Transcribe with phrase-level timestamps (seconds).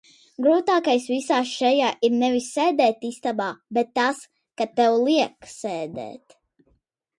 [0.43, 4.25] Grūtākais visā šajā ir nevis sēdēt istabā, bet tas,
[4.63, 6.39] ka tev liek sēdēt.